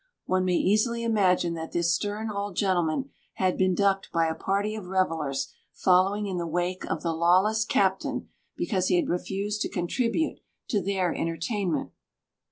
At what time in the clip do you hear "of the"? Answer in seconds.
6.89-7.13